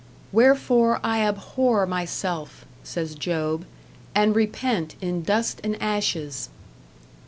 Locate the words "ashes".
5.79-6.49